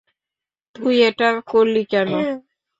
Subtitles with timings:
[0.75, 2.09] তুই এটা করলি কেন?